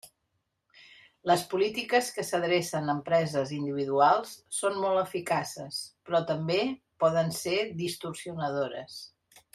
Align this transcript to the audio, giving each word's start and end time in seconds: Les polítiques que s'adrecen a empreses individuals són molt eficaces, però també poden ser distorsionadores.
Les 1.31 1.43
polítiques 1.51 2.07
que 2.15 2.25
s'adrecen 2.29 2.89
a 2.89 2.95
empreses 2.99 3.53
individuals 3.59 4.33
són 4.61 4.81
molt 4.87 5.03
eficaces, 5.03 5.79
però 6.09 6.23
també 6.33 6.59
poden 7.05 7.31
ser 7.45 7.59
distorsionadores. 7.85 8.99